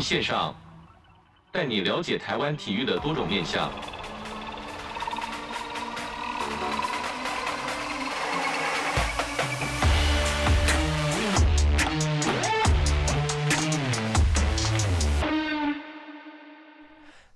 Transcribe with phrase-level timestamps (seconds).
[0.00, 0.54] 线上，
[1.52, 3.70] 带你了解台湾体育的多种面向。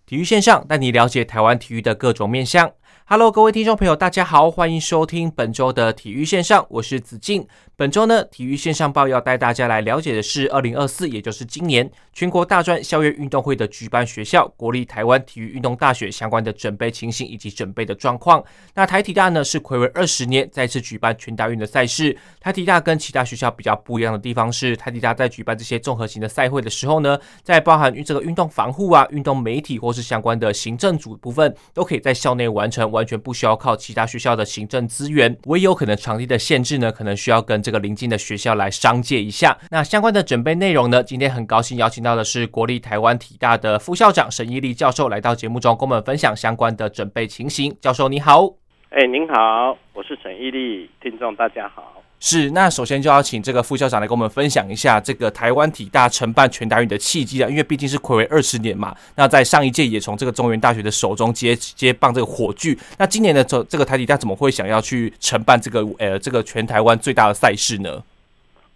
[0.07, 2.71] 体育线上带你了解台湾体育的各种面向。
[3.07, 7.47] Hello，各位听众朋友，大家好，欢迎收听本周的体育线上，我是子敬。
[7.77, 18.43] 本周呢，体育线上报要带大家来了解的是二零二四，也就是今年全国大专校园运动会的举办学校国立台湾体育运动大学相关的准备情形以及准备的状况。
[18.73, 22.17] 那台体大呢是睽违二十年再次举办全大运的赛事。
[22.41, 32.94] 台体大跟其他学校比较不一样的地方是，台体大在举办这些综合型的赛会的时候呢，在包含这个运动防护啊、运动媒体或是相关的行政组部分，都可以在校内完成。
[32.95, 39.59] 完全不需要靠其他学校的行政资源，唯有可能场地的限制呢，可能需要跟这个邻近的学校来商借一下。
[39.71, 47.77] 那相关的准备内容呢，今天很高兴邀请到的是国立台湾体大的副校长沈毅立教授来到节目中，跟我们分享相关的准备情形。
[47.81, 48.47] 教授你好，
[48.91, 52.04] 哎、您好，我是沈毅立，听众大家好。
[52.27, 58.97] 是，那首先就要请这个副校长来跟我们分享一下这个台湾体大承办全大运的契机啊，因为毕竟是睽违二十年嘛。
[59.15, 68.03] 那在上一届也从这个中原大学的手中接接棒这个火炬，那今年的这这个台体大怎么会想要去承办这个呃这个全台湾最大的赛事呢？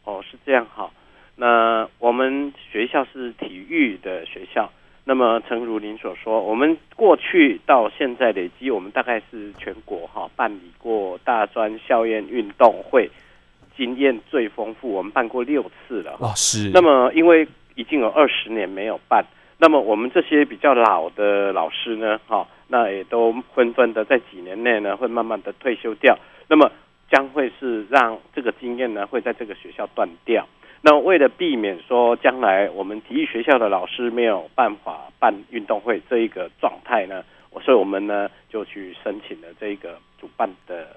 [0.05, 0.91] 哦，是这样哈。
[1.35, 4.71] 那我们学校是体育的学校，
[5.05, 13.11] 那么诚如您所说，我们过去到现在累积，我们大概是全国哈办理过大专校园运动会。
[13.79, 16.17] 经验最丰富，我们办过六次了。
[16.19, 16.71] 哇，是。
[16.75, 19.25] 那么，因为已经有二十年没有办，
[19.57, 26.19] 那么我们这些比较老的老师呢，哈，那也都纷纷的在几年内呢，会慢慢的退休掉。
[26.49, 26.71] 那么，
[27.09, 30.45] 将会是让这个经验呢，会在这个学校断掉。
[30.83, 37.25] 那为了避免说将来我们体育学校的老师没有办法办运动会这一个状态呢，
[37.65, 40.97] 所以我们呢就去申请了这个主办的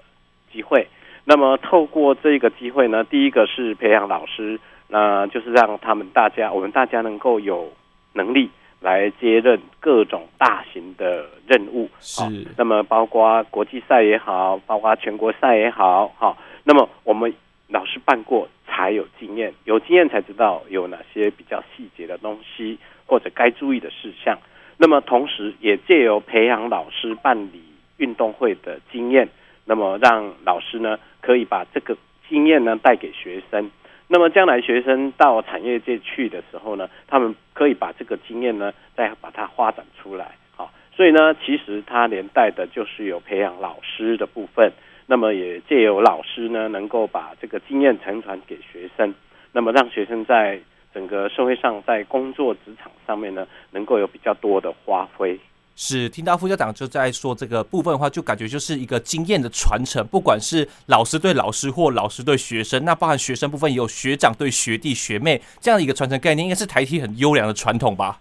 [0.52, 0.86] 机会。
[1.24, 7.72] 那么透过这个机会呢，第一个是培养老师，那就是让他们大家，我们大家能够有
[8.12, 8.50] 能力
[8.80, 11.88] 来接任各种大型的任务。
[12.00, 12.22] 是。
[12.56, 16.36] 那么包括国际赛也好，包括全国赛也好，好。
[16.64, 17.32] 那么我们
[17.68, 24.36] 老师办过才有经验，有经验才知道有哪些比较细节的东西或者该注意的事项。
[24.76, 27.62] 那么同时也借由培养老师办理
[27.98, 29.28] 运动会的经验。
[29.72, 31.96] 那么让老师呢，可以把这个
[32.28, 33.70] 经验呢带给学生。
[34.06, 40.32] 那么将来学生到产业界去的时候呢，他们可以把这个经验呢再把它发展出来。
[40.54, 44.70] 好，所以呢，其实它连带的就是有培养老师的部分。
[45.06, 49.14] 那么也借由老师呢，能够把这个经验承传给学生。
[49.52, 50.60] 那么让学生在
[50.92, 55.40] 整个社会上，在工作职场上面呢，能够有比较多的发挥。
[55.74, 68.20] 是听到副校长就在说这个部分的话，就感觉就是一个经验的传承，不管是老师对老师或老师对学生，那包含学生部分也有学长对学弟学妹这样的一个传承概念，应该是台体很优良的传统吧？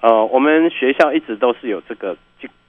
[0.00, 2.16] 呃，我们学校一直都是有这个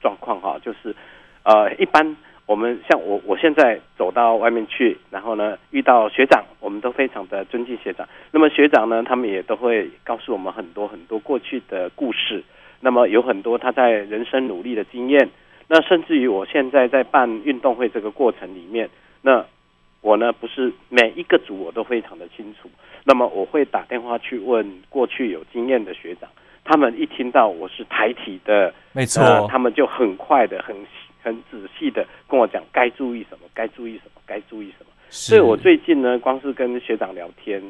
[0.02, 0.96] 状况哈，就是
[1.44, 8.06] 呃，一般我们像我我现在走到外面去，然后呢遇到学长，我们都非常的尊敬学长。
[8.32, 12.44] 那么学长呢，他们也都会告诉我们很多很多过去的故事。
[12.82, 15.30] 那么有很多他在人生努力的经验，
[15.68, 18.90] 那甚至于我现在在办运动会这个过程里面，
[19.22, 19.46] 那
[20.02, 22.70] 我呢不是每一个组我都非常的清楚，
[23.04, 26.28] 那么我会打电话去问过去有经验的学长，
[26.64, 30.76] 他们一听到我是台体的，没错，他们就很快的、很
[31.22, 34.92] 很仔细的跟我讲该注意什么，该注意什么，该注意什么。
[35.10, 37.62] 所以我最近呢，光是跟学长聊天，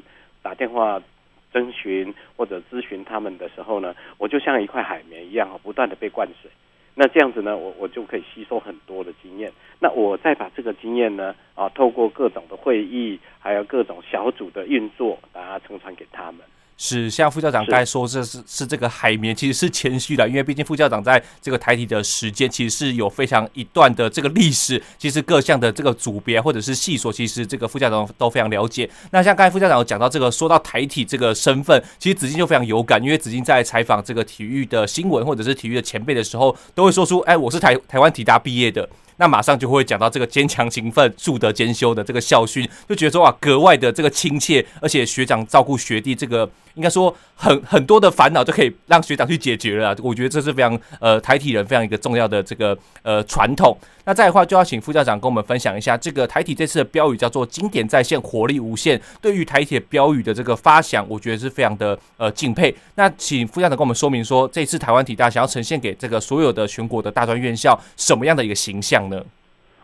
[0.42, 1.02] 打电话。
[1.52, 6.50] 征询或者咨询他们的时候呢，我就像一块海绵一样啊，不断的被灌水。
[6.94, 9.52] 那这样子呢，我我就可以吸收很多的经验。
[9.80, 16.42] 那我再把这个经验呢，啊，透过各种的会议，还有各种小组的运作，把它承传给他们。
[16.84, 24.82] 是，像副校长刚才说，这是是，是这个海绵，其实是谦虚的，因为毕竟副校长在这个台体的时间，其实是有非常一段的这个历史。
[24.98, 28.90] 其实各项的这个组别或者是系所，其实这个副校长都非常了解。
[29.12, 38.90] 那像刚才副校长有讲到这个，说到台体这个身份，其实子敬就非常有感，因为子敬在采访这个体育的新闻或者是体育的前辈的时候，都会说出，哎，我是台台湾体大毕业的。
[39.22, 49.96] 那马上就会讲到这个坚强勤奋、素德兼修的这个校训，就觉得说啊，格外的这个亲切，而且学长照顾学弟，这个应该说很 很多的烦恼就可以让学长去解决了。
[50.02, 53.78] 我觉得这是非常呃台体人非常一个重要的这个呃传统。
[54.06, 59.00] 那再的话，就要请副校长跟我们分享一下这个台体这次的标语叫做“经典再现，活力无限”。
[59.22, 62.74] 对于台体标语的这个发想，我觉得是非常的呃敬佩。
[62.96, 69.24] 那请副校长跟我们说明说，这次台湾体大想要呈现给这个所有的全国的大专院校什么样的一个形象呢？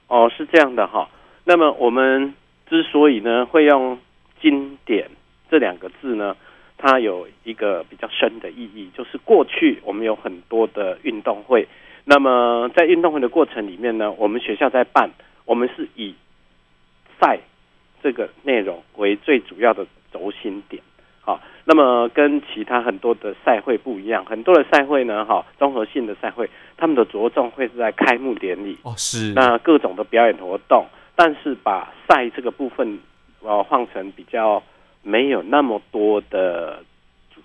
[0.07, 1.07] 哦，是这样的哈。
[1.43, 2.33] 那么我们
[2.69, 3.97] 之所以呢会用
[4.41, 5.09] “经典”
[5.49, 6.35] 这两个字呢，
[6.77, 11.67] 它有一个比较深的意义，就是过去我们有很多的运动会。
[12.09, 15.11] 那么在运动会的过程里面呢，我们学校在办，
[15.43, 16.15] 我们是以
[17.19, 17.37] 赛
[18.01, 20.81] 这个内容为最主要的轴心点。
[21.19, 32.99] 好，那么跟其他很多的赛会不一样，很多的赛会呢，哈，综合性的赛会，他们的着重会是在开幕典礼哦，是那各种的表演活动，但是把赛这个部分
[33.41, 34.63] 呃换成比较
[35.03, 36.81] 没有那么多的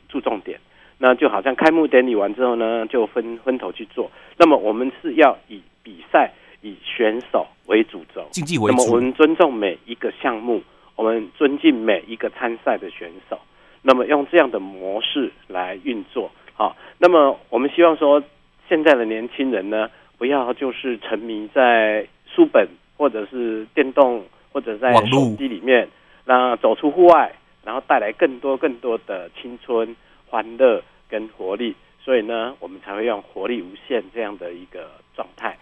[0.08, 0.60] 注重点。
[1.02, 4.08] 那就好像开幕典礼完之后呢，就分分头去做。
[4.36, 8.76] 那么我们是要以比赛、以选手为主轴，竞技为主。
[8.76, 10.62] 那么我们尊重每一个项目，
[10.94, 13.36] 我们尊敬每一个参赛的选手。
[13.82, 16.30] 那么用这样的模式来运作。
[16.54, 18.22] 好，那么我们希望说，
[18.68, 25.88] 现在的年轻人呢，不要就是沉迷在书本或者是电动或者在手机里面，
[26.24, 27.32] 那走出户外，
[27.64, 29.96] 然后带来更多更多的青春、
[30.28, 30.80] 欢乐。
[31.12, 35.54] 跟活力，所以呢，我们才会用活力无限这样的一个状态，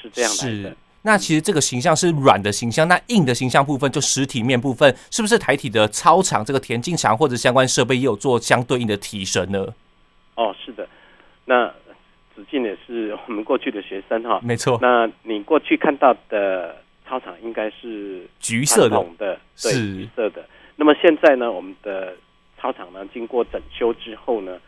[0.00, 0.70] 是这样来的。
[0.70, 9.74] 是，那其实这个形象是软的形象，那硬的形象部分就实体面部分，是不是台体的操场、这个田径场或者相关设备也有做相对应的提升呢？
[10.36, 10.88] 哦，是的。
[11.44, 11.66] 那
[12.34, 14.78] 子敬也是我们过去的学生哈，没错。
[14.80, 16.76] 那你过去看到的
[17.08, 20.44] 操场应该是橘色的，对，橘色的。
[20.76, 22.14] 那么现在呢，我们的
[22.60, 24.58] 操场呢，经过整修之后呢，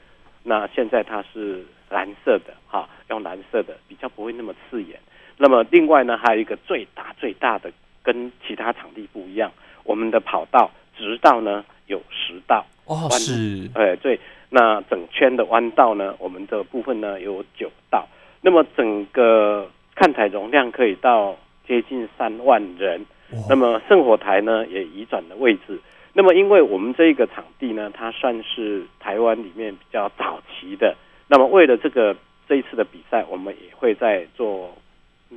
[0.49, 4.99] 那现在它是蓝色的，哈，用蓝色的比较不会那么刺眼。
[5.37, 7.71] 那么另外呢，还有一个最大最大的，
[8.03, 9.53] 跟其他场地不一样，
[9.85, 14.19] 我们的跑道直道呢有十道，哦，是，哎，对，
[14.49, 18.09] 那整圈的弯道呢，我们的部分呢有九道。
[18.41, 21.37] 那么整个看台容量可以到
[21.67, 23.05] 接近三万人。
[23.33, 25.79] 哦，那么圣火台呢也移转了位置。
[26.19, 30.97] 那么，因为我们这个场地呢，它算是台湾里面比较早期的。
[31.29, 32.17] 那么，为了这个
[32.49, 34.77] 这一次的比赛，我们也会在做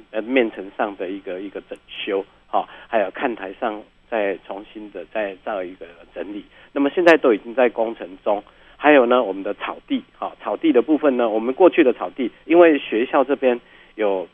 [0.09, 3.79] 呃面层上的一个一个整修，哈，还有看台上
[4.09, 5.85] 再重新的再造一个
[6.15, 6.43] 整理。
[6.71, 8.43] 那么现在都已经在工程中。
[8.75, 13.61] 还有呢，我们的草地，哈，草地的部分呢，我们过去的草地，因为学校这边
[13.93, 14.27] 有。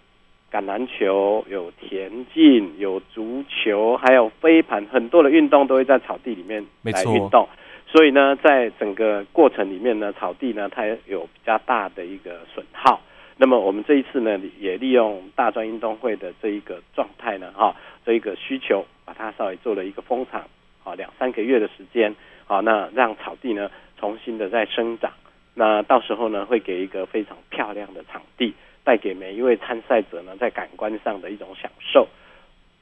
[0.52, 7.48] 橄榄球有田径，有足球，还有飞盘，很多的运动都会在草地里面来运动。
[7.86, 13.02] 所以呢，在整个过程里面呢，草地呢它有比较大的一个损耗。
[13.38, 20.44] 那么我们这一次呢，也利用大专运动会的这一个状态呢，哈，这一个需求，把它稍微做了一个封场，
[20.84, 22.16] 啊，两三个月的时间，
[22.46, 25.12] 好，那让草地呢重新的再生长。
[25.54, 28.54] 那到时候呢，会给一个非常漂亮的场地。
[28.88, 32.08] 带给每一位参赛者呢，在感官上的一种享受。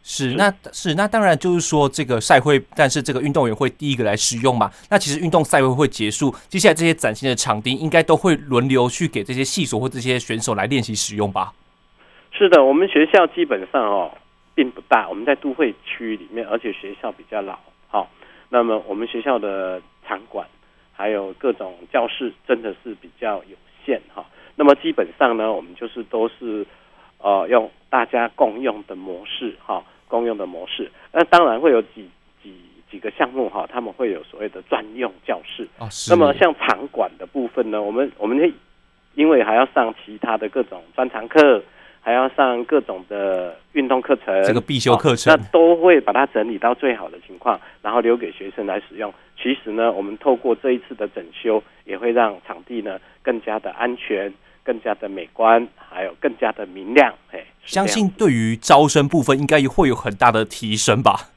[0.04, 4.69] 是，那是那当然就是说，这个赛会，但是这个运动员会第一个来使用嘛。
[4.88, 11.52] 那其实运动赛会会结束，接下来这些崭新的场地应该都会轮流去给这些系所或这些选手来练习使用吧？
[12.31, 14.12] 是的，我们学校基本上哦
[14.54, 17.57] 并不大，我们在都会区里面，而且学校比较老。
[17.88, 18.07] 好，
[18.50, 20.47] 那么我们学校的场馆
[20.94, 24.24] 还有各种教室真的是比较有限哈。
[24.56, 26.66] 那么基本上呢，我们就是都是，
[27.19, 30.92] 呃，用大家共用的模式哈，共用的模式。
[31.12, 32.09] 那当然会有几
[32.42, 32.54] 几
[32.90, 35.68] 几个项目哈，他们会有所谓的专用教室。
[35.78, 36.12] 哦，是。
[36.12, 38.54] 那么像场馆的部分呢，我们我们
[39.16, 41.64] 因为还要上其他的各种专长课。
[42.06, 49.12] 还要上各种的运动课程，这个必修课程，那都会把它整理到最好的情况，然后留给学生来使用。
[49.42, 54.31] 其实呢，我们透过这一次的整修，也会让场地呢更加的安全、
[54.64, 57.12] 更加的美观，还有更加的明亮。
[57.31, 61.31] 哎，相信对于招生部分，应该也会有很大的提升吧？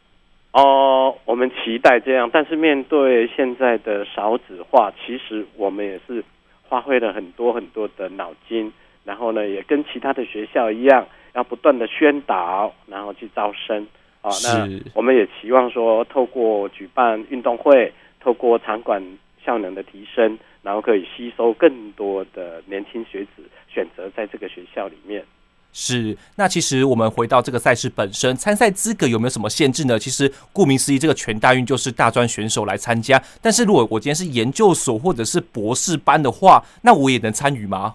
[0.52, 6.22] 哦，我们期待这样，但是面对现在的少子化，其实我们也是
[6.68, 8.70] 花费了很多很多的脑筋。
[9.08, 13.86] 然后呢，也跟其他的学校一样，要不断的宣导，然后去招生
[14.20, 14.30] 啊。
[14.44, 19.02] 那我们也期望说，透过举办运动会，透过场馆
[19.42, 25.24] 效能的提升，然后可以吸收更多的年轻学子选择在这个学校里面。
[25.72, 29.98] 是，那其实我们回到这个赛事本身，参赛资格有没有什么限制呢？
[29.98, 33.18] 其实顾名思义，这个全大运就是大专选手来参加。
[33.40, 37.94] 但是如果我今天是研究所或者是博士班的话，那我也能参与吗？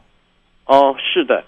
[0.73, 1.43] 哦，是的，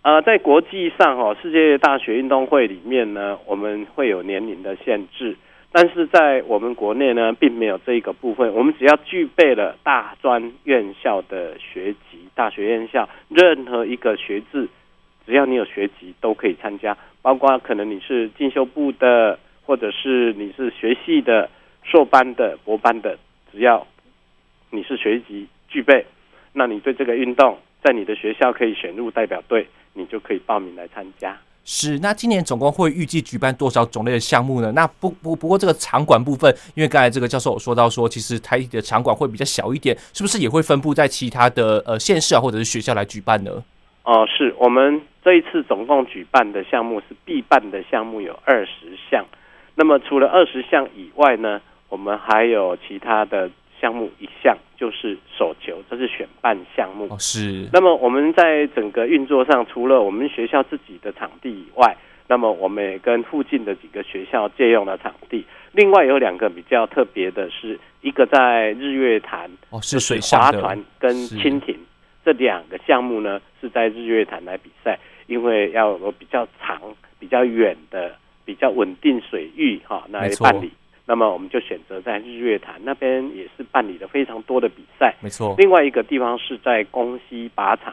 [0.00, 5.36] 呃，在国际上哦，世界大学运动会里面呢，我们会有年龄的限制，
[5.70, 8.54] 但是在我们国内呢，并没有这一个部分。
[8.54, 14.66] 我们只要具备了大专院校的学籍，大学院校任何一个学制。
[15.26, 21.50] 只要你有学籍，都可以参加，包括可能你是进修部的，或者是你是学系的、
[21.82, 23.18] 硕班的、博班的，
[23.52, 23.86] 只要
[24.70, 26.06] 你是学籍具备，
[26.54, 31.36] 那你对这个运动在你的学校可以选入代表队，你就可以报名来参加。
[31.62, 34.72] 是，那今年总共会预计举办多少种类的项目呢？
[34.72, 43.62] 那不不不过这个场馆部分，因为刚才这个教授有说到说，其实台体的场馆会比较小一点，是不是也会分布在其他的呃县市啊，或者是学校来举办呢？
[44.04, 49.24] 哦，是我们这一次总共举办的项目是必办的项目有二十项，
[49.74, 51.60] 那么除了二十项以外呢，
[51.90, 53.48] 我们还有其他的
[53.80, 57.06] 项目一项就是手球，这是选办项目。
[57.10, 57.68] 哦，是。
[57.72, 61.96] 那么我们在整个运作上，除了我们学校自己的场地以外，
[62.28, 65.44] 那么我们也跟附近的几个学校借用了场地。
[65.72, 71.76] 另外有两个比较特别的是，一个在日月潭，哦，是水上划船跟蜻蜓。
[72.24, 76.80] 这两个项目呢，是在日月潭来比赛，因为要有比较长、
[77.18, 80.70] 比较远的、比较稳定水域哈，来办理。
[81.10, 85.12] 那么我们就选择在日月潭那边，也是办理了非常多的比赛。
[85.20, 85.56] 没错。
[85.58, 87.92] 另外一个地方是在公西靶场，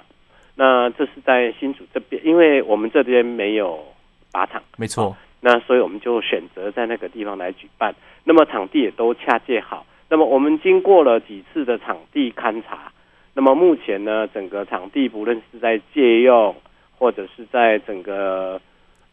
[0.54, 3.84] 那这是在新竹这边，因为我们这边没有
[4.32, 4.62] 靶场。
[4.78, 5.18] 没错。
[5.42, 7.96] 那所以我们就选择在那个地方来举办。
[8.24, 9.84] 那么场地也都恰借好。
[10.10, 12.92] 那么我们经过了几次的场地勘察。
[13.34, 16.56] 那么目前呢，整个场地不论是在借用，
[17.00, 18.62] 或者是在整个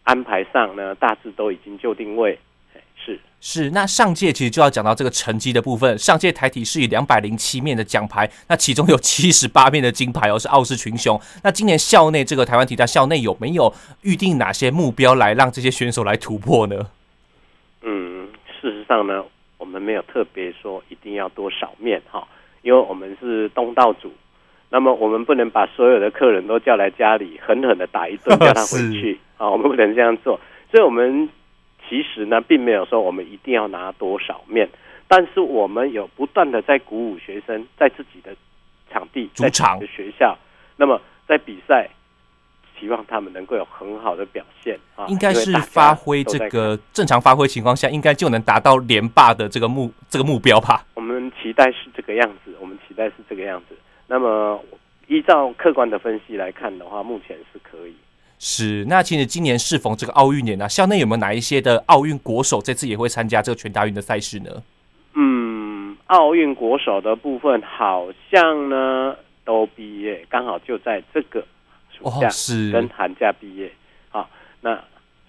[0.03, 2.39] 安排上呢，大致都已经就定位。
[3.05, 5.99] 是是，那上届其实就要讲到这个成绩的部分。
[5.99, 11.21] 上届台体是以两百零七面的奖牌，那其中有七十八面的金牌哦，是傲视群雄。
[11.43, 13.71] 那今年校内这个台湾体大校内有没有
[14.01, 16.87] 预定哪些目标来让这些选手来突破呢？
[17.83, 18.29] 嗯，
[18.61, 19.23] 事实上呢，
[19.59, 22.27] 我们没有特别说一定要多少面哈。
[22.63, 24.11] 因为我们是东道主，
[24.71, 29.51] 那么我们不能把所有的客人都叫来家里狠狠的打一顿， 叫他回去啊！
[29.51, 30.41] 我们不能这样做。
[30.71, 31.29] 所以，我们
[31.89, 34.69] 其实呢，并没有说我们一定要拿多少面，
[35.09, 38.35] 但是我们有不断的在鼓舞学生，在自己的
[38.91, 40.37] 场地、主场的学校，
[40.77, 41.89] 那么在比赛。
[42.81, 45.07] 希望他们能够有很好的表现啊！
[45.07, 50.85] 应该是发挥这个正常发挥情况下，应该就能达到连霸的这个目这个目标吧？
[50.95, 53.77] 我们期待是这个样子，我们期待是这个样子。
[54.09, 54.61] 那么
[55.07, 57.95] 依照客观的分析来看的话，目前是可以。
[58.39, 58.85] 是。
[58.89, 64.51] 那其实今年适逢这个奥运年啊，校内有没有哪一些的奥运国手这次也会参加这个全大运的赛事呢？
[65.15, 71.45] 嗯，奥运国手的部分好像呢都毕业，刚好就在这个。
[72.01, 73.71] 哦，是跟寒假毕业，
[74.11, 74.29] 好，
[74.61, 74.83] 那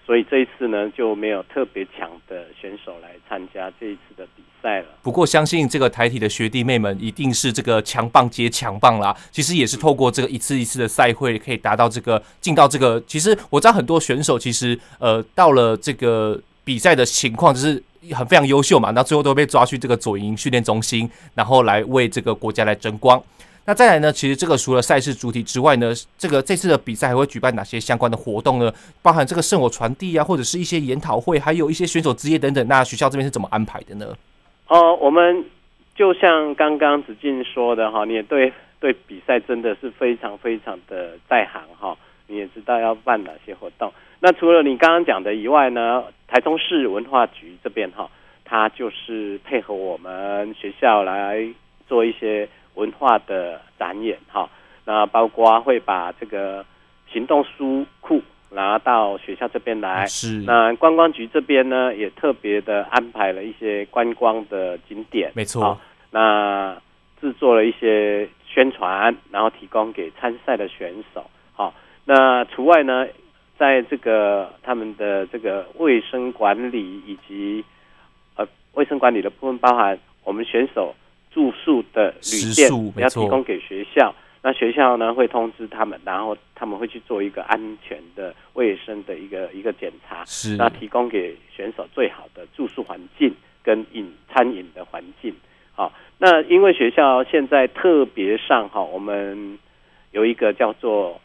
[0.06, 4.86] 所以这一次呢就没有特别强的选手来参加这一次的比赛了。
[5.02, 9.14] 不过相信这个台体的学弟妹们一定是这个强棒接强棒啦。
[9.32, 13.02] 其实也是透过这个一次一次的赛会，可以达到这个进到这个。
[13.04, 17.82] 其实我知道很多选手其实呃到了这个比赛的情况就是
[18.12, 23.20] 很非常优秀嘛，那最后都被抓去这个左营训练中心，然后来为这个国家来争光。
[23.68, 24.12] 那再来呢？
[24.12, 28.72] 其实这个除了赛事主体之外呢，这个这次的比赛还会举办哪些相关的活动呢？
[29.02, 32.64] 包含这个圣火传递啊，或者是一些研讨会，还有一些选手职业等等。
[32.68, 34.06] 那学校这边是怎么安排的呢？
[34.68, 35.44] 哦、我们
[35.96, 41.96] 就像刚刚子敬说的哈，你也对对比赛真的是非常非常的在行哈，
[42.28, 43.92] 你也知道要办哪些活动。
[44.20, 48.08] 那除了你刚刚讲的以外呢，台中市文化局这边哈，
[48.44, 51.44] 它就是配合我们学校来
[51.88, 52.48] 做一些。
[52.76, 54.48] 文化的展演哈，
[54.84, 56.64] 那包括会把这个
[57.12, 60.06] 行动书库拿到学校这边来。
[60.06, 60.42] 是。
[60.46, 65.32] 那观光局这边呢，也特别的安排了一些观光的景点。
[65.34, 65.78] 没错。
[66.10, 66.76] 那
[67.20, 71.28] 制作了一些宣传，然后提供给参赛的选手。
[71.54, 73.06] 好，那除外呢，
[73.58, 77.64] 在这个他们的这个卫生管理以及
[78.36, 80.94] 呃卫生管理的部分，包含我们选手。
[81.36, 93.30] 住宿的旅店要提供给学校，那学校呢会通知他们，然后他们会去做一个安全的、卫生的一个一个检查，是那提供给选手最好的住宿环境
[93.62, 95.34] 跟饮餐饮的环境。
[95.74, 99.58] 好，那因为学校现在特别上哈，我们
[100.12, 101.20] 有一个叫做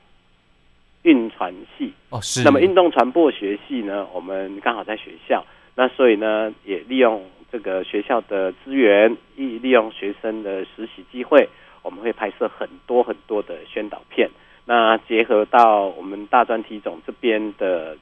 [1.04, 2.44] 运传系哦，是。
[2.44, 11.50] 那么运动传播学系呢，我们刚好在学校，那所以呢，也利用这个学校的资源，利利用学生的实习机会，
[11.84, 14.30] 我们会拍摄很多很多的宣导片。
[14.66, 17.98] 那结合到我们大专体总这边的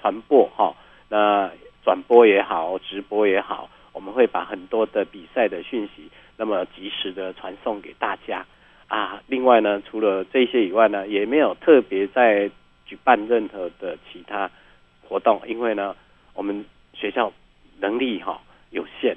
[0.00, 0.74] 传播哈，
[1.08, 1.50] 那
[1.82, 8.44] 转播也好，直播也好，我们会把很多的比赛的讯息，那么及时的传送给大家。
[8.86, 12.50] 啊，另外呢，除了这些以外呢，也没有特别在
[12.84, 14.50] 举办任何的其他
[15.08, 15.96] 活动，因为呢，
[16.34, 17.32] 我们学校
[17.80, 18.40] 能力哈
[18.74, 19.16] 有限，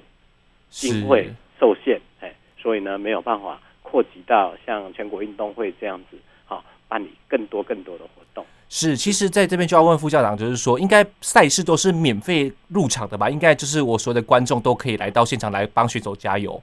[0.70, 8.46] 经费受限，哎，所以呢，没有办法扩及到像全国运动会这样子，好办理更多更多的活动。
[8.70, 13.30] 是，其实在这边就要问副校长，就是说，应该赛事都是免费入场的吧？
[13.30, 16.62] 应该就是我所有的观众都可以来到现场来帮选手加油。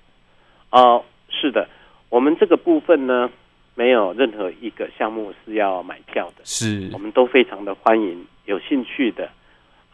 [0.70, 1.68] 哦，是的。
[2.10, 3.28] 我们这个部分呢，
[3.74, 9.28] 没有任何一个项目是要买票的，是我们都非常的欢迎有兴趣的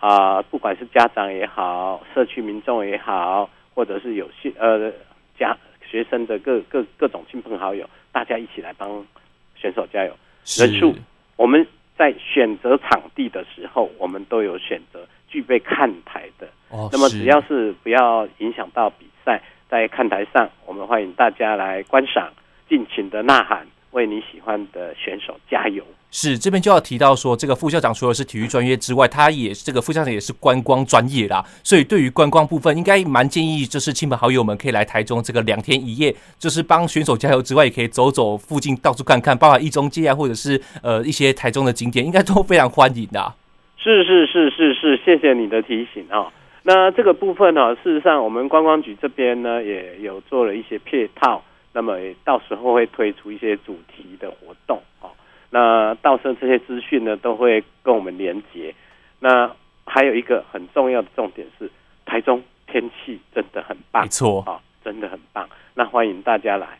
[0.00, 4.90] 啊、呃，不管是家长也好，社区民众也好，或者是有些呃
[5.38, 5.56] 家
[5.88, 9.06] 学生的各各各种亲朋好友，大家一起来帮
[9.54, 10.16] 选手加油。
[10.58, 10.94] 人数
[11.36, 11.66] 我们
[11.96, 19.40] 在选择场地的时候，我们都有选择具备看台的，哦，那么只要是不要影响到比赛。
[19.68, 22.32] 在看台上，我们欢迎大家来观赏，
[22.68, 25.84] 尽情的呐喊，为你喜欢的选手加油。
[26.12, 31.44] 是，这边就要提到说，这个副校长除了是体育专业之外，他也这个副校长也是观光专业啦。
[31.62, 43.32] 所以对于观光部分，应该蛮建议，就是亲朋好友们可以来台中这个两天一夜，就是帮选手加油之外，也可以走走附近，到处看看，包括一中街啊，或者是呃一些台中的景点，应该都非常欢迎的。
[43.78, 46.32] 是是是是是，谢谢你的提醒啊、哦。
[46.64, 55.08] 那这个部分呢，事实上我们观光局这边呢也有做了一些配套，那么到时候会推出一些主题的活动啊。
[55.50, 58.74] 那到时候这些资讯呢都会跟我们连接。
[59.18, 59.50] 那
[59.84, 61.70] 还有一个很重要的重点是，
[62.06, 65.48] 台中天气真的很棒，没错啊，真的很棒。
[65.74, 66.78] 那欢迎大家来。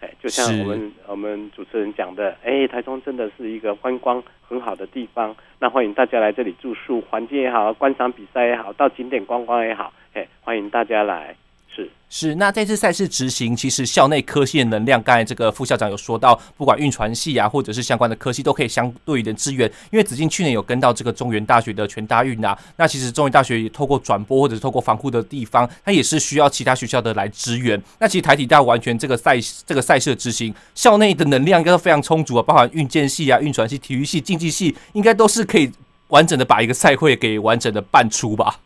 [0.00, 5.34] 哎，就像我们我们主持人讲的，哎，台中真的是一个观光很好的地方。
[5.60, 11.36] 那欢迎大家来这里住宿，环境也好，观赏比赛也好，到景点观光也好，哎，欢迎大家来。
[11.74, 19.66] 是是，那这次赛事执行，其实校内科系的能量，刚才这个副校长有说到，不管运传系啊，或者是相关的科系，都可以相对的支援。
[19.90, 27.82] 因为子敬去年有跟到这个中原大学的全大运啊，那其实中原大学也透过转播或者是透过防护的地方，它也是需要其他学校的来支援。
[27.98, 35.72] 那其实台体大完全这个赛这个赛事的执行，校内的能量应该都非常充足啊，包含运建系啊、运传系、体育系、竞技系，应该都是可以
[36.08, 38.60] 完整的把一个赛会给完整的办出吧。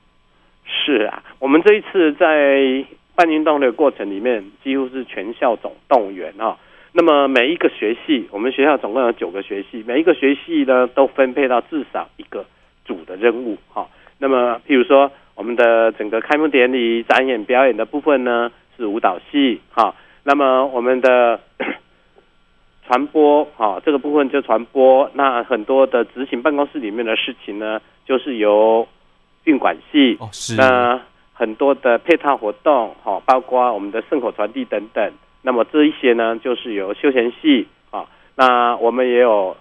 [0.66, 6.58] 是啊，我们这一次在办运动的过程里面，几乎是全校总动员哈。
[6.90, 12.44] 那么每一个学系，我们学校总共有九个学系，每一个学系呢都分配到至少一个
[12.84, 13.88] 组的任务哈。
[14.18, 19.94] 那么，譬如说我们的整个开幕典礼、展演、表演的部分呢是舞蹈系哈。
[20.24, 21.38] 那么我们的
[22.88, 28.88] 传播哈这个部分就传播，那很多的执行办公室里面的事情呢，就是由
[29.44, 31.00] 运管系哦是那。
[31.38, 35.12] 很多的配套活动，哈，包括我们的圣火传递等等。
[35.42, 38.08] 那么这一些呢，就是由休闲系啊。
[38.34, 39.54] 那我们也有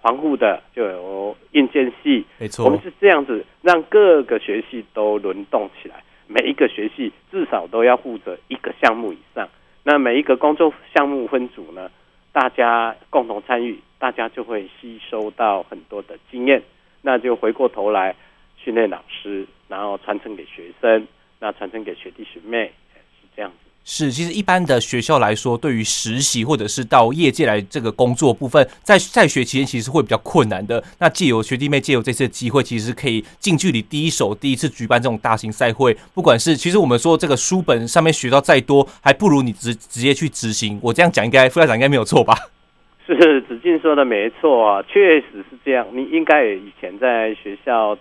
[0.00, 2.24] 防护的，就有硬件系。
[2.38, 5.96] 没错，我们是这样子，让各个学系都轮动起来。
[6.28, 9.48] 每一个学系至少都要负责一个项目以上。
[9.82, 11.90] 那每一个工作项目分组呢，
[12.32, 16.62] 大家共同参与，大家就会吸收到很多的经验。
[17.02, 18.16] 那就回过头来
[18.56, 21.06] 训练老师，然后传承给学生。
[21.38, 22.72] 那传承给学弟学妹
[23.20, 23.56] 是这样子。
[23.84, 30.82] 是，其实一般的学校来说，对于实习或者是到业界来这个工作部分，在在学期间其实会比较困难的。
[30.98, 35.96] 那借由学弟妹借由这次机会，其实可以近距离第一手第一次举办这种大型赛会。
[36.14, 40.80] 不管是其实我们说这个书本上面学到再多，还不如你直直接去执行。
[40.82, 42.34] 我这样讲应该副校长应该没有错吧？
[43.06, 45.86] 是子敬说的没错啊，确实是这样。
[45.92, 47.96] 你应该也以前在学校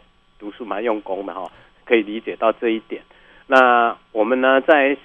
[0.46, 1.52] 读书蛮用功的哈，
[1.86, 3.02] 可以理解到这一点。
[3.48, 4.96] 那我们呢，在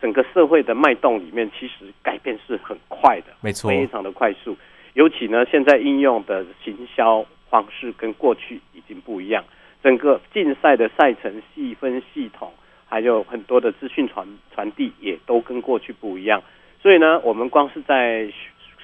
[0.00, 4.56] 整个社会的脉动里面，其实改变是很快的，没错，非常的快速。
[4.94, 9.44] 尤其呢，现在应用的行销方式跟过去已经不一样，
[9.82, 12.50] 整个竞赛的赛程细分系统，
[12.88, 16.42] 还有很多的资讯传传递，也都跟过去不一样。
[16.80, 18.32] 所以呢，我们光是在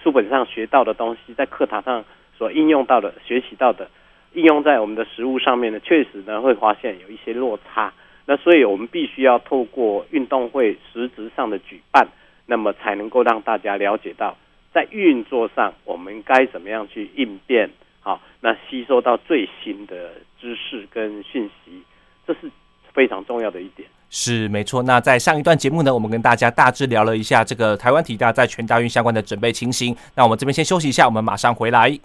[0.02, 2.04] 书本上学到的东西，在课堂上
[2.36, 3.90] 所应用到的、学习到的，
[4.34, 7.92] 应用在我们的食物上面呢，确实呢会发现有一些落差。
[8.26, 12.06] 那所以，我们必须要透过运动会实质上的举办，
[12.44, 14.36] 那么才能够让大家了解到，
[14.70, 21.82] 在运作上我们该怎么样去应变，好，那吸收到最新的知识跟讯息，
[22.26, 22.50] 这是
[22.92, 23.88] 非常重要的一点。
[24.10, 24.82] 是没错。
[24.82, 29.96] 那在上一段节目呢，我们跟大家大致聊了一下这个台湾体大在全大运相关的准备情形。
[30.14, 31.98] 那我们这边先休息一下，我们马上回来。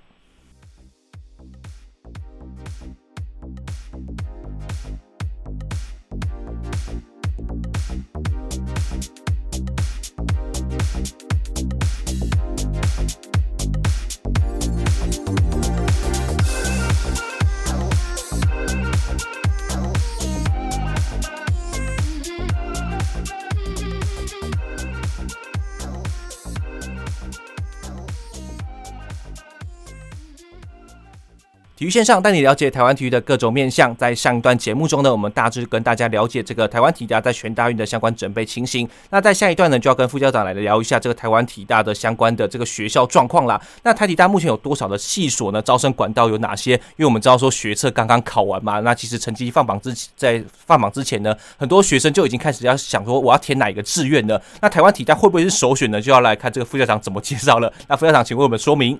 [31.83, 33.93] 体育线上带你了解台湾体育的各种面向。
[33.97, 38.87] 在上一段节目中呢，我们大致跟大家了解这个台湾体大在全大运的相关准备情形。
[39.09, 43.61] 那在下一段呢，就要跟副校长来聊一下这个台湾体大的相关的这个学校状况啦。
[43.83, 45.61] 那台体大目前有多少的系所呢？
[45.61, 46.71] 招生管道有哪些？
[46.71, 54.39] 因为我们知道说学测刚刚考完嘛，那其实成绩放榜之在放榜之前呢，很多学生就已经开始要想说我要填哪一个志愿呢？
[54.61, 55.99] 那台湾体大会不会是首选呢？
[56.01, 57.73] 就要来看这个副校长怎么介绍了。
[57.89, 58.97] 那副校长，请为我们说明。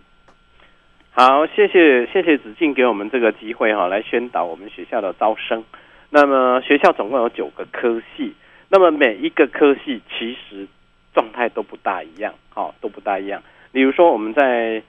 [1.16, 5.64] 好，谢谢谢谢子敬给我们这个机会哈，来宣导我们学校的招生。
[6.10, 8.34] 那么学校总共有九个科系，
[8.68, 10.68] 那么每一个科系其实
[11.14, 13.44] 状态都不大一样，哈，都不大一样。
[13.72, 14.82] 比如说我们在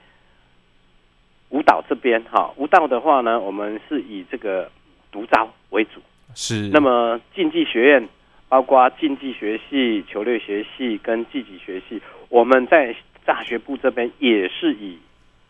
[1.49, 4.71] 舞蹈这边哈，舞蹈的话呢，我们是以这个
[5.11, 6.01] 独招为主，
[6.33, 6.69] 是。
[6.69, 8.09] 那么竞技学院
[8.49, 14.97] 包括竞技学系、球类学系跟技击学系，我们在大学部这边也是以。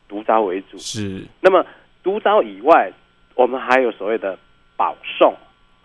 [0.08, 1.66] 独招为主是，那么
[2.04, 2.92] 独招以外，
[3.34, 4.38] 我们还有所谓的
[4.78, 5.34] 保送，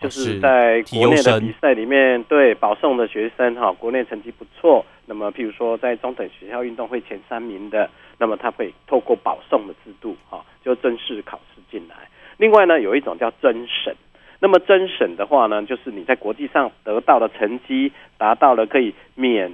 [0.00, 11.96] 就是在国内的比赛里面，对保送的学生哈，国内成绩不错，那么譬如说在中等学校运动会前三名的，那么他会透过保送的制度哈，就正式考试进来。
[12.36, 13.94] 另外呢，有一种叫甄审，
[14.38, 19.50] 那么甄审的话呢，就是你在国际上得到的成绩达到了可以免。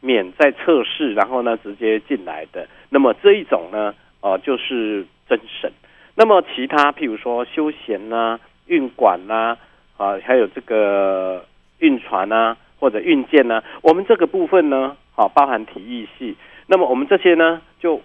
[0.00, 2.68] 免再测试，然后呢，直接进来的。
[2.88, 5.72] 那么这一种呢，哦、呃，就是甄审。
[6.14, 9.56] 那么其他，譬如说休闲呐、啊、运管呐，
[9.96, 11.44] 啊，还有这个
[11.78, 16.36] 运船啊，或者运舰呐，我们这个部分呢，好、啊，包含体育系。
[16.66, 18.00] 那么我们这些呢，就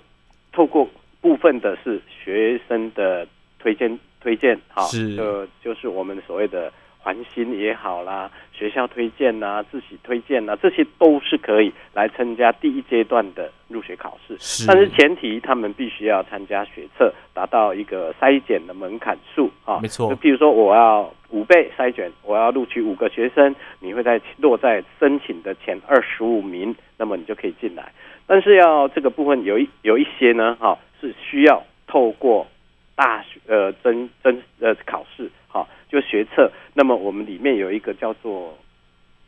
[0.51, 0.89] 透过
[1.21, 3.27] 部分的是学生的
[3.59, 6.71] 推荐推荐，好，是，就就是我们所谓的。
[7.03, 14.37] 环心也好啦，学校推荐呐、啊，自己推荐呐、啊，这些都是可以来参加第一阶段的入学考试。
[14.39, 19.79] 是，但是前提他们必须要参加学测，达到一个筛检的门槛数啊。
[19.81, 27.91] 没错，就譬如说我要五倍筛选，我要录取五个学生，你会在落在申请的前二十五名，那么你就可以进来。
[28.25, 32.47] 但是要这个部分有一有一些呢，哈，是需要透过
[32.95, 35.29] 大学呃真真呃考试。
[35.47, 38.57] 好，就学测，那么我们里面有一个叫做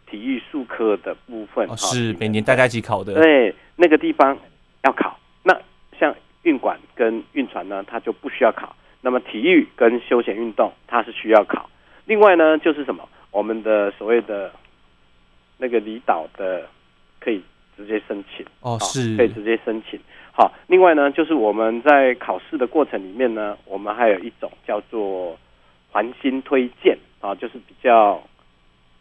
[0.09, 3.13] 体育术科的部分，哦、是每年大家一起考的。
[3.13, 4.37] 对，那个地方
[4.83, 5.19] 要考。
[5.43, 5.55] 那
[5.99, 8.75] 像运管跟运船呢，它就不需要考。
[9.01, 11.69] 那么体育跟休闲运动，它是需要考。
[12.05, 13.07] 另外呢，就是什么？
[13.29, 14.51] 我们的所谓的
[15.59, 16.67] 那个离岛的，
[17.19, 17.43] 可以
[17.77, 18.43] 直接申请。
[18.61, 19.99] 哦，是，可以直接申请。
[20.35, 25.37] 好，另外呢，就是我们在考试的过程里面呢，我们还有一种叫做。
[25.95, 28.21] 环心推荐啊，就是比较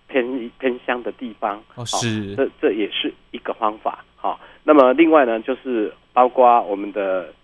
[0.07, 4.05] 偏偏乡的地方，哦，是，这这也是一个方法。
[4.15, 7.35] 好，那么另外呢，就是包括我们的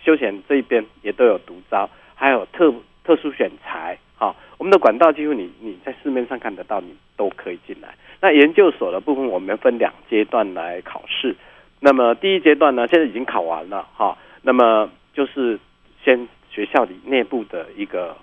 [0.00, 3.98] 休闲这一边也都有独招，还有特特殊选材。
[4.14, 7.92] 好，我们的管道几乎你你在市面上看得到，你都可以进来。
[8.20, 11.34] 那研究所的部分，我们分两阶段来考试。
[11.84, 13.86] 那么第一阶段呢，现在已经考完了。
[13.94, 15.60] 哈，那么就是
[16.02, 18.16] 先学校里内部的一个。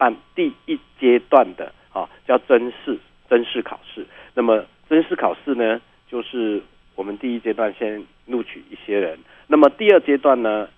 [0.00, 2.96] 办第一阶段的啊，叫真试
[3.28, 4.06] 真试考试。
[4.32, 6.62] 那么真试考试呢，就是
[6.94, 9.18] 我们第一阶段先录取一些人。
[9.48, 10.68] 那么第二阶段呢，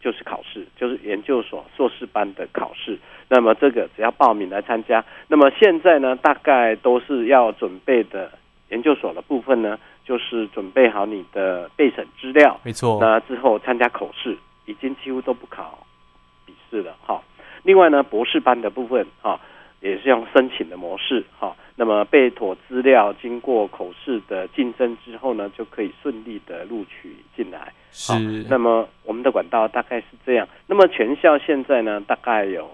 [0.00, 2.98] 就是考试，就是研究所硕士班的考试。
[3.28, 5.04] 那么这个只要报名来参加。
[5.28, 8.32] 那么现在呢，大概都是要准备的
[8.70, 12.58] 研究所的部分呢，就是准备好你的备审资料。
[12.64, 12.98] 没错。
[13.00, 15.86] 那之后参加口试，已经几乎都不考
[16.46, 16.96] 笔试了。
[17.04, 17.22] 哈。
[17.62, 19.40] 另外呢，博士班的部分哈、啊，
[19.80, 21.56] 也是用申请的模式哈、啊。
[21.76, 27.72] 那么备妥资料，经过口试的竞争之后呢，就可以顺利的录取进来。
[27.90, 28.18] 是、啊。
[28.48, 30.46] 那么我们的管道大概是这样。
[30.66, 32.70] 那么全校现在呢，大概有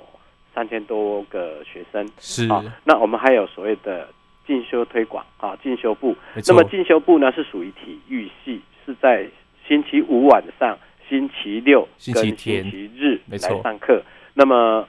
[0.54, 2.08] 三千多个学生。
[2.18, 2.48] 是。
[2.48, 4.08] 啊，那我们还有所谓的
[4.46, 6.16] 进修推广啊，进修部。
[6.46, 9.26] 那么进修部呢，是属于体育系，是在
[9.66, 10.78] 星期五晚上
[11.08, 14.02] 星期六星跟星期日来上课。
[14.34, 14.88] 那么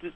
[0.00, 0.08] 这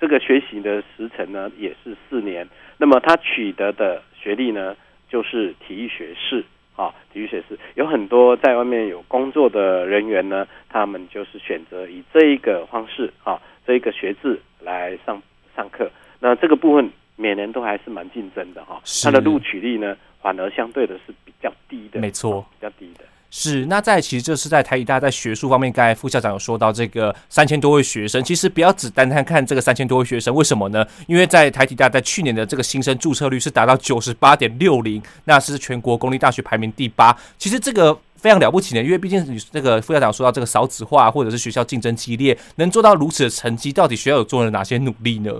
[0.00, 2.48] 这个学习的时程呢，也是四年。
[2.78, 4.76] 那么他取得的学历呢，
[5.08, 6.44] 就是体育学士。
[6.76, 15.20] 啊，体育学士有很多在外面有工作的人员呢，他们就是选择以这一个方式，啊，这一个学制来上
[15.54, 15.90] 上课。
[16.20, 23.04] 那这个部分每年都还是蛮竞争的哈，它的录取率呢，反而相对的是比较低的，没错，比较低的。
[23.32, 30.84] 是，那在其实这是在台体大在学术方面，刚才副校长有说到这个三千多位学生，其实不要只单单看这个三千多位学生，为什么呢？
[31.06, 37.16] 因为在台体大在去年的这个新生注册率是达到九十八点六零，那是全国公立大学排名第八。
[37.38, 45.30] 其实这个非常了不起的，因为毕竟你这个副校长说到这个少子化，或者是学校竞争激烈，能做到如此的成绩，到底学校有做了哪些努力呢？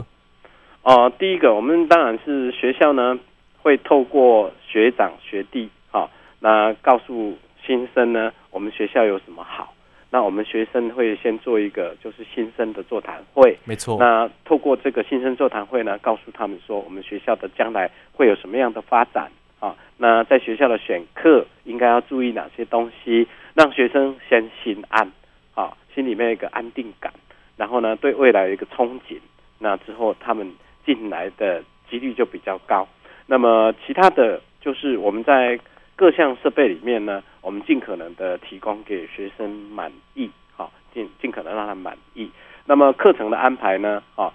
[0.83, 3.19] 哦、呃，第一个，我们当然是学校呢
[3.63, 8.33] 会透过学长学弟，好、哦，那告诉新生呢。
[8.53, 9.73] 我们学校有什么好？
[10.11, 13.97] 那我们学生会先做一个就是新生的座谈会，没错。
[13.97, 19.77] 那透过这个新生座谈会呢，告诉他们说我们学校的将来会有什么样的发展啊？
[19.97, 25.09] 那在学校的选课应该要注意哪些东西，让学生先心安
[25.55, 27.13] 啊，心里面有一个安定感，
[27.57, 29.17] 然后呢，对未来有一个憧憬，
[29.61, 30.53] 那之后他们
[30.85, 32.87] 进来的几率就比较高。
[33.27, 35.59] 那么其他的就是我们在。
[35.97, 42.31] 各项设备里面呢，我们尽可能的提供给学生满意，好，尽尽可能让他满意。
[42.65, 44.33] 那么课程的安排呢，啊，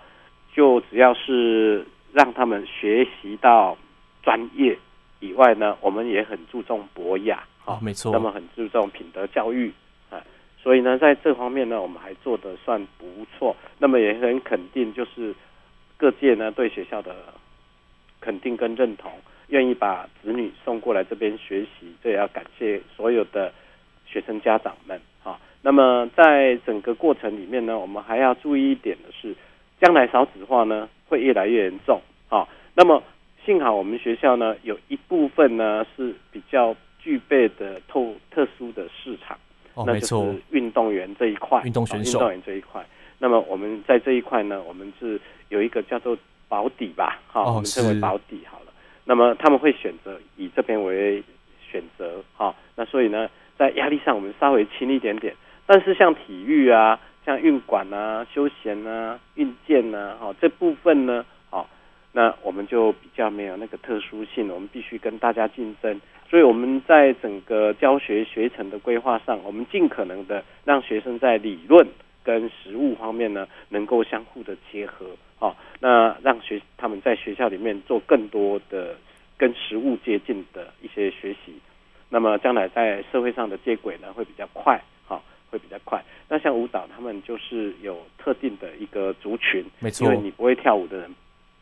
[0.54, 3.76] 就只要是让他们学习到
[4.22, 4.78] 专业
[5.22, 8.12] 以外呢，我们也很注重博雅，啊，没错。
[8.12, 9.74] 那么很注重品德教育，
[10.12, 10.22] 啊，
[10.62, 13.56] 所以呢，在这方面呢，我们还做得算不错。
[13.80, 15.34] 那么也很肯定，就是
[15.98, 17.16] 各界呢对学校的
[18.20, 19.12] 肯定跟认同。
[19.50, 23.54] 愿意把子女送过来这边学习，这也要感谢所有的
[24.08, 25.40] 学生家长们啊。
[25.62, 29.36] 那么在整个过程里面呢，我们还要注意一点的是，
[29.80, 32.48] 将来少子化呢会越来越严重啊。
[32.74, 33.04] 那么
[33.46, 39.38] 幸好我们学校呢有一部分呢是比较具备的特特殊的市场，
[39.76, 42.84] 哦，那就是运动员这一块，运动选手，运动员这一块。
[43.20, 48.66] 那么我们在这一块呢，我们是有一个叫做保底吧，哈，我们称为保底好了。
[49.04, 51.24] 那么他们会选择以这边为
[51.72, 61.70] 选择，哈，那所以呢，在压力上我们稍微轻一点点，但是像体育啊、像运管啊、休闲啊、运健啊，哈，这部分呢，好，
[62.14, 71.88] 那我们就比较没有那个特殊性，我们必须跟大家竞争，所以我们在整个教学学程的规划上，我们尽可能的让学生在理论
[72.24, 75.06] 跟实务方面呢，能够相互的结合。
[75.38, 78.96] 好，那让学他们在学校里面做更多的
[79.38, 81.54] 跟实物接近的一些学习，
[82.10, 86.04] 那么将来在社会上的接轨呢会比较快，好，会比较快。
[86.30, 91.14] 那像舞蹈，他们就是有特定的一个族群，没错，因为你不会跳舞的人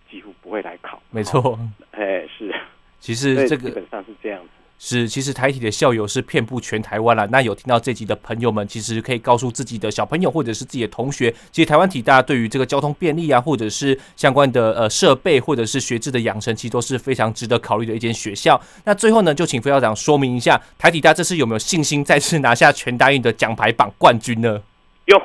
[0.09, 1.59] 几乎不会来考，没错，
[1.91, 2.53] 哎，是，
[2.99, 4.49] 其实这个基本上是这样子。
[4.86, 7.26] 是，其实台体的校友是遍布全台湾了。
[7.28, 18.60] 那有听到这集的朋友们，其实可以告诉自己的小朋友或者是自己的同学，其实台湾体大对于这个交通便利啊，或者是相关的呃设备，或者是学制的养成，其实都是非常值得考虑的一间学校。
[18.84, 24.62] 那最后呢，就请副校长说明一下，台体大这次有没有信心再次拿下全大运的奖牌榜冠军呢？
[25.06, 25.17] 有，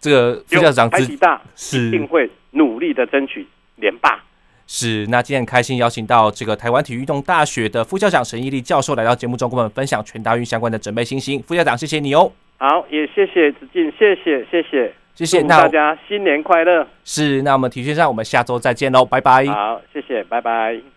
[0.00, 3.44] 这个副校长台体大是一定会努力的争取
[3.74, 4.22] 连霸。
[4.66, 11.42] 是，那今天很开心邀请到这个台湾体育运动大学的副校长沈义立教授来到节目中，跟我们分享全大运相关的准备信心。
[11.46, 12.30] 副校长，谢谢你哦。
[12.58, 14.62] 好，也谢谢子敬，谢谢谢谢
[15.14, 16.86] 谢谢，祝大家新年快乐。
[17.04, 19.44] 是，那我们体育线上，我们下周再见喽，拜拜。
[19.46, 20.95] 好，谢谢，拜拜。